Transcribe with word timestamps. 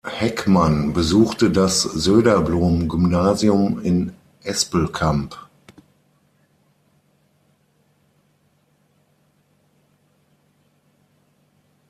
Heckmann 0.09 0.93
besuchte 0.93 1.51
das 1.51 1.83
Söderblom-Gymnasium 1.83 3.79
in 3.83 4.13
Espelkamp. 4.41 5.37